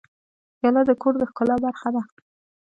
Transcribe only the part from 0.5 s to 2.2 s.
پیاله د کور د ښکلا برخه ده.